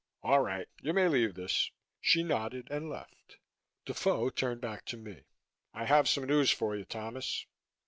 [0.23, 0.67] "All right.
[0.81, 1.69] You may leave this."
[1.99, 3.37] She nodded and left.
[3.85, 5.25] Defoe turned back to me.
[5.75, 7.45] "I have some news for you, Thomas.